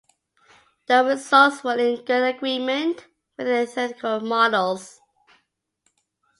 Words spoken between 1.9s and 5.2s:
good agreement with theoretical models.